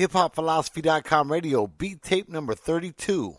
hiphopphilosophy.com 0.00 1.30
radio, 1.30 1.66
beat 1.66 2.00
tape 2.00 2.26
number 2.26 2.54
32. 2.54 3.36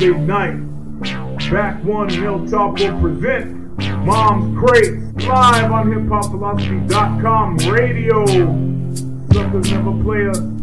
Wednesday 0.00 0.18
night. 0.18 1.50
Back 1.50 1.84
One 1.84 2.08
Hilltop 2.08 2.78
will 2.78 3.00
present 3.00 3.78
Mom's 4.06 4.58
Crates 4.58 5.26
live 5.26 5.70
on 5.72 5.90
hiphopphilosophy.com 5.92 7.56
radio. 7.70 8.24
Suckers 9.32 9.70
never 9.72 10.02
play 10.02 10.28
us. 10.28 10.59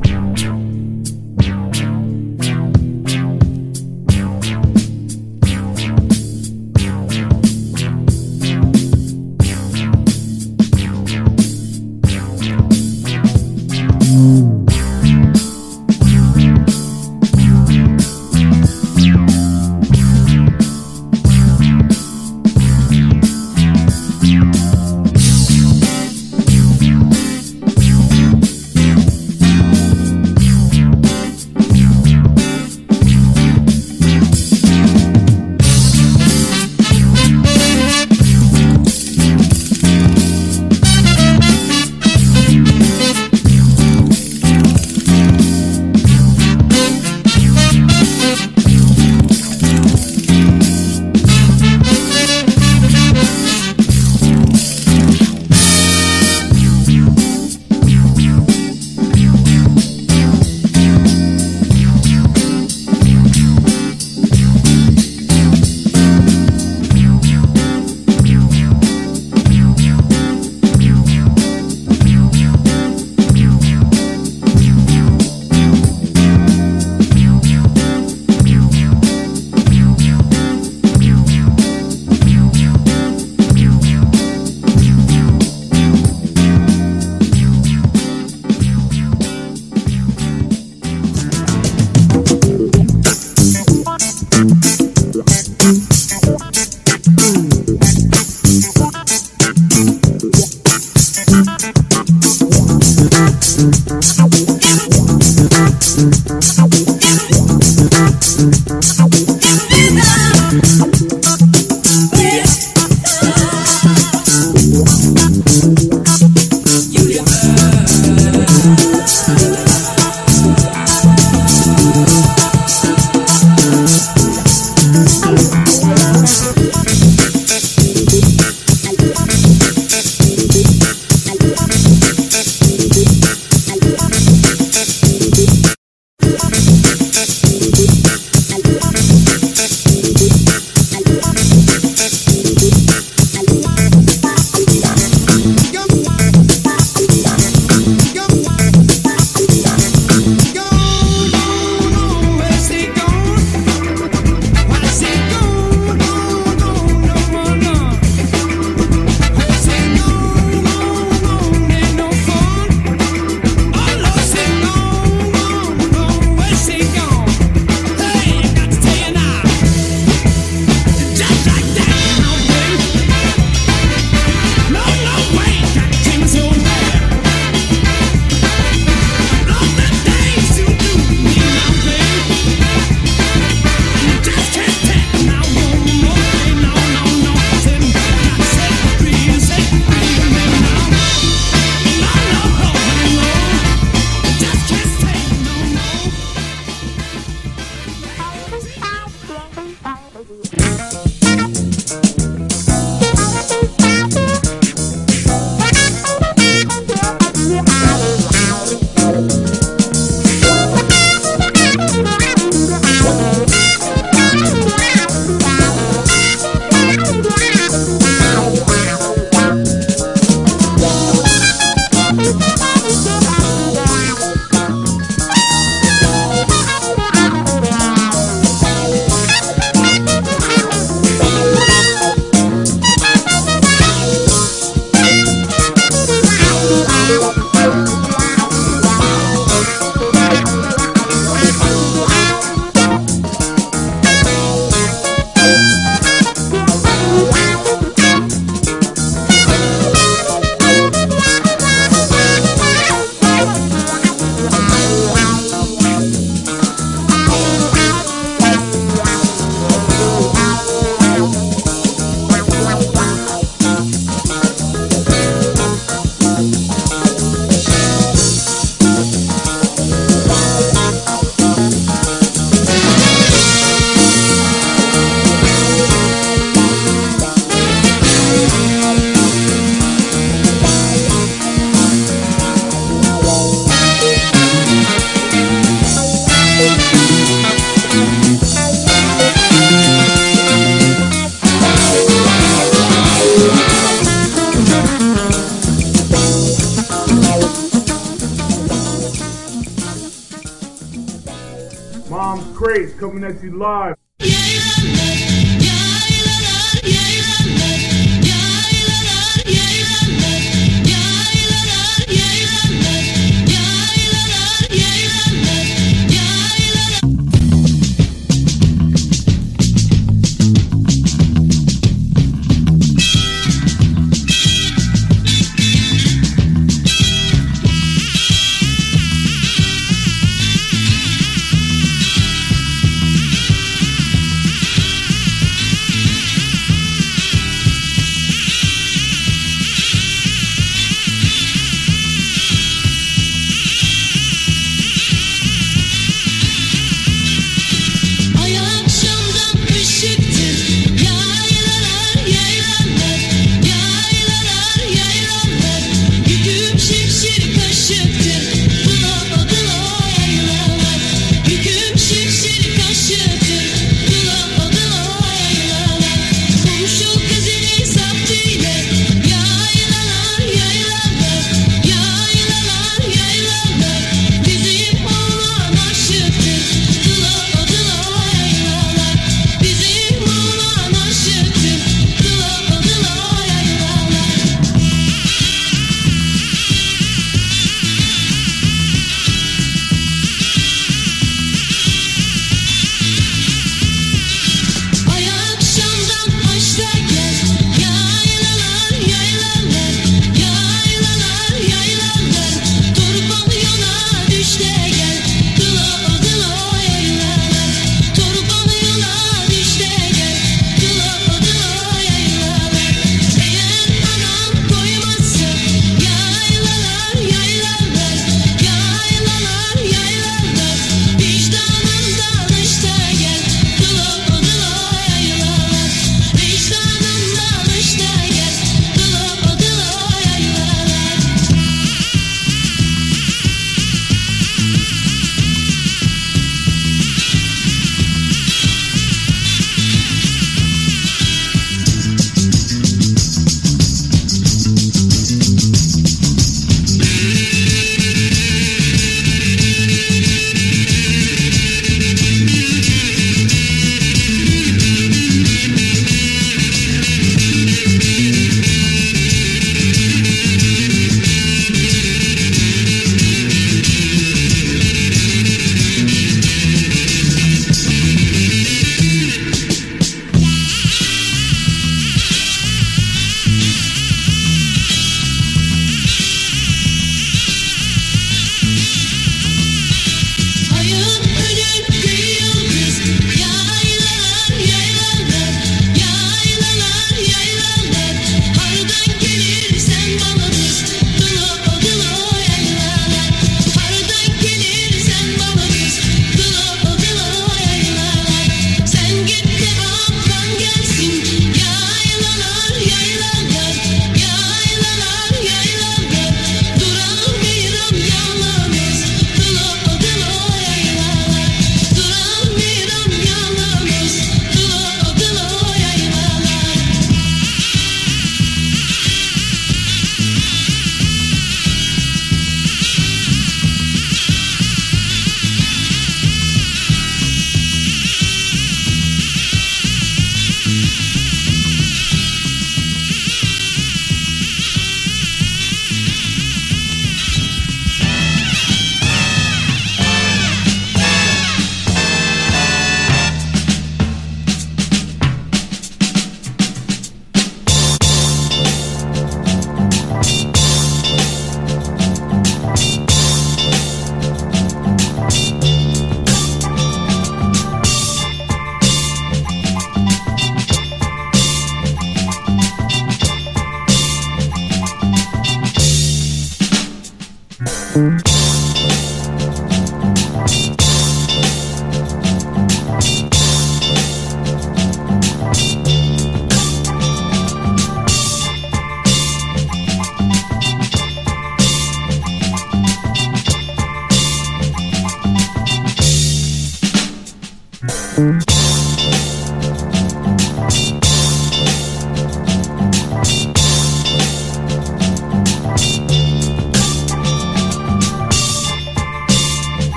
Coming 303.20 303.36
at 303.36 303.44
you 303.44 303.58
live. 303.58 303.97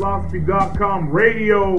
hiphopphilosophy.com 0.00 1.10
radio. 1.10 1.78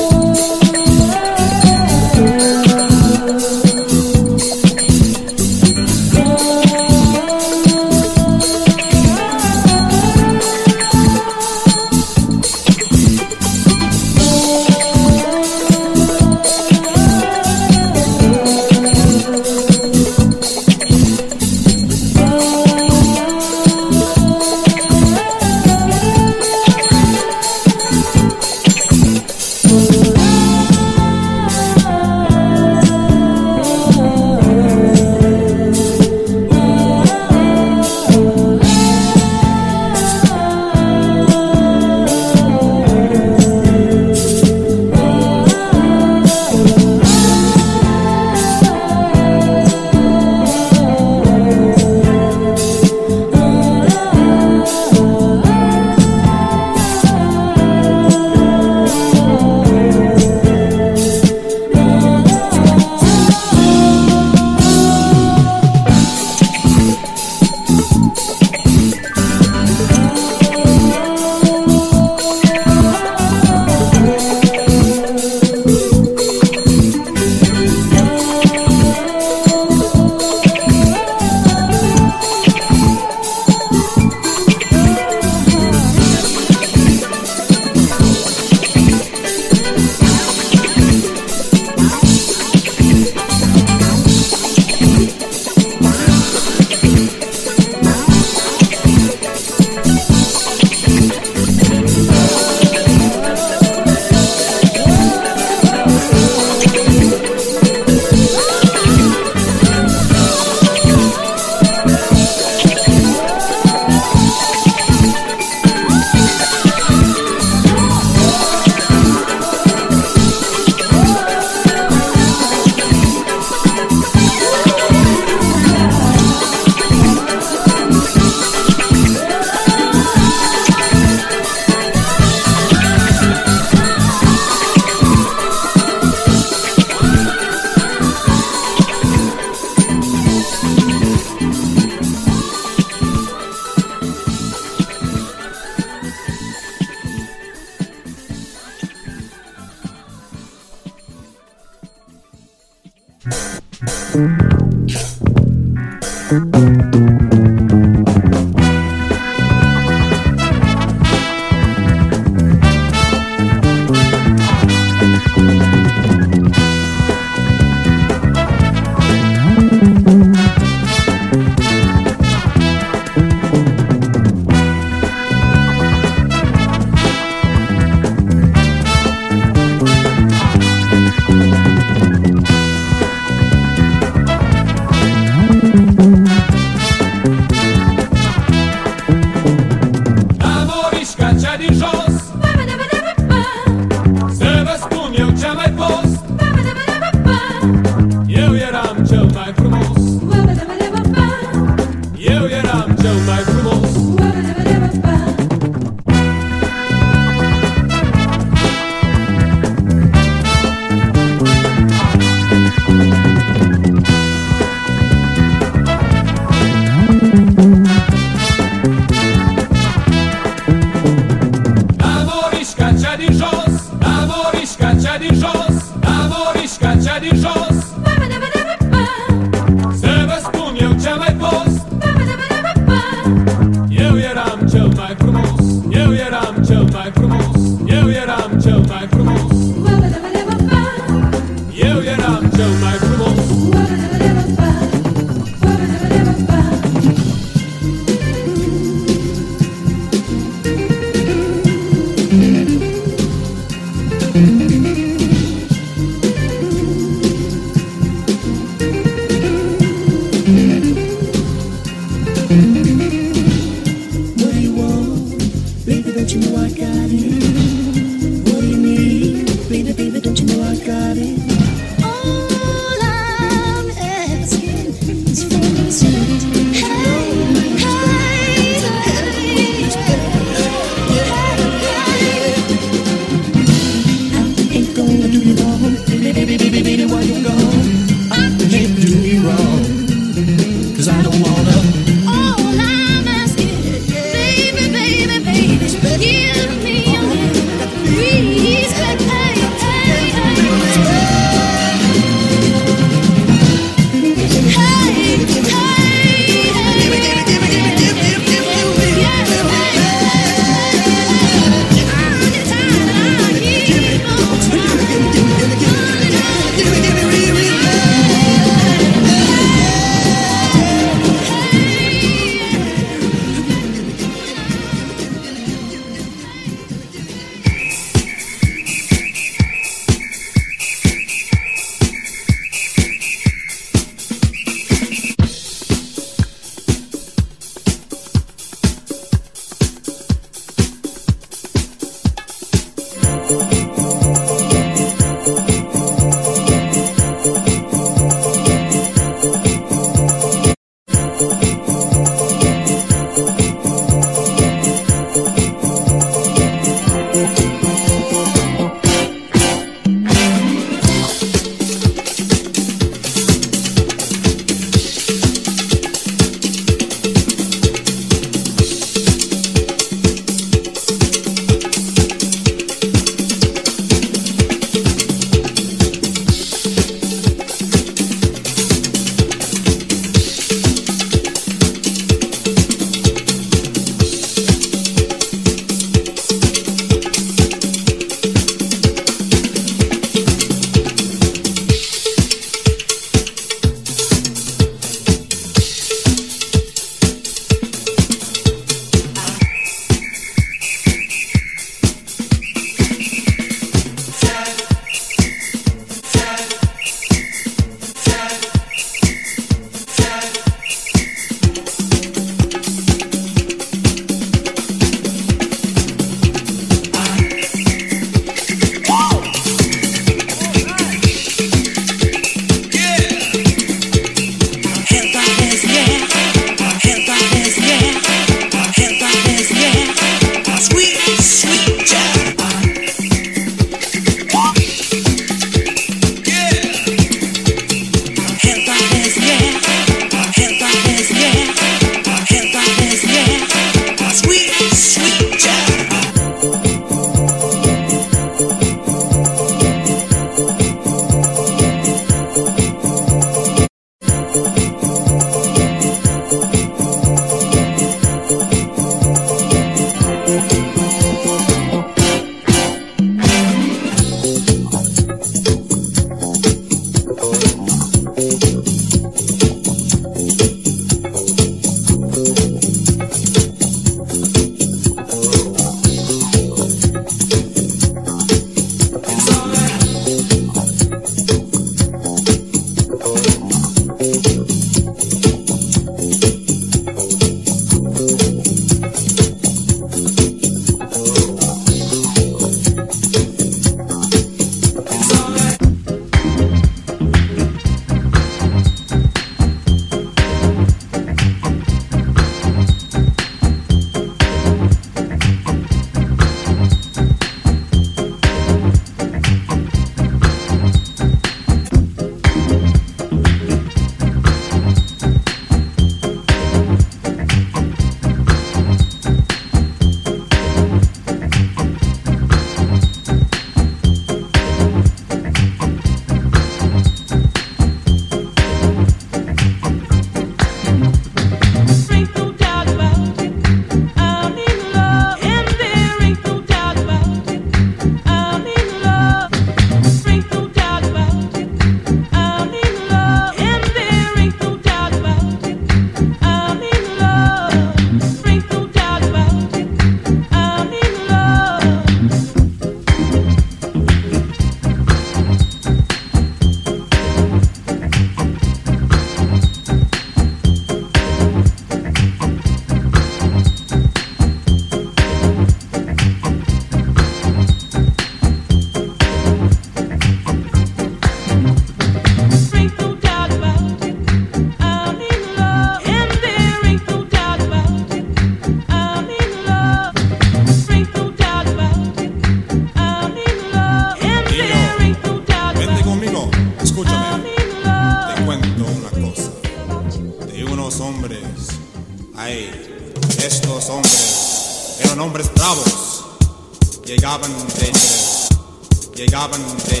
बंदे 599.66 600.00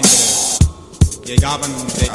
ये 1.30 1.36
गावन 1.44 1.72
बंदे 1.78 2.07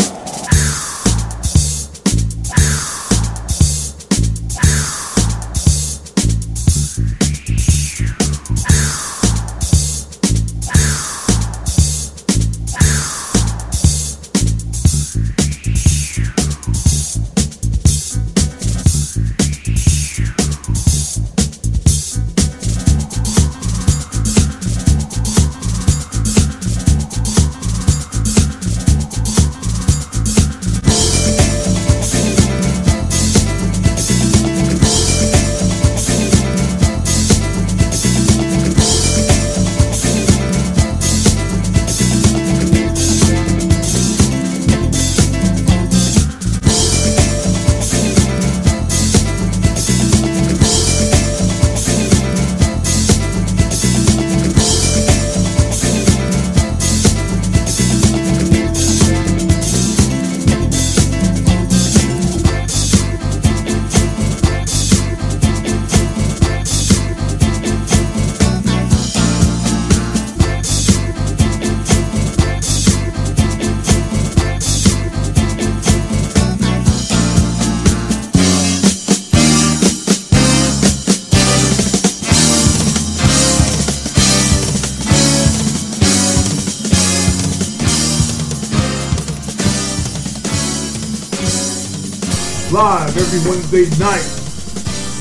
live 92.74 93.16
every 93.16 93.40
Wednesday 93.48 93.86
night. 94.04 94.26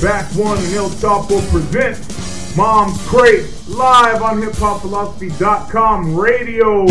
Back 0.01 0.33
One 0.35 0.57
and 0.57 0.75
El 0.75 0.89
Choppo 0.89 1.47
present 1.51 2.57
Mom's 2.57 2.99
Crate 3.07 3.45
live 3.69 4.23
on 4.23 4.41
HipHopPhilosophy.com 4.41 6.17
radio. 6.19 6.87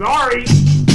Sorry. 0.00 0.89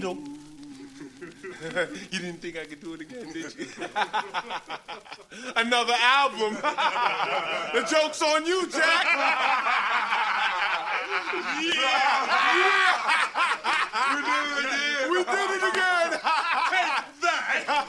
Needle. 0.00 0.16
you 2.10 2.18
didn't 2.18 2.40
think 2.40 2.56
I 2.58 2.64
could 2.64 2.80
do 2.80 2.94
it 2.94 3.02
again, 3.02 3.30
did 3.32 3.54
you? 3.58 3.66
Another 5.56 5.94
album. 6.00 6.54
the 7.74 7.82
joke's 7.88 8.22
on 8.22 8.46
you, 8.46 8.66
Jack. 8.70 9.04
yeah, 11.60 11.90
yeah. 12.56 12.96
We 14.14 14.20
did 14.22 14.44
it 14.46 14.64
again. 14.64 15.10
We 15.10 15.18
did 15.24 15.50
it 15.50 15.64
again. 15.68 16.10
Take 16.70 16.96
that. 17.20 17.80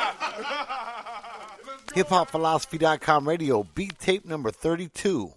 Hip 1.93 2.07
Hop 2.07 2.29
Philosophy.com 2.29 3.27
radio, 3.27 3.63
beat 3.75 3.99
tape 3.99 4.25
number 4.25 4.51
32. 4.51 5.33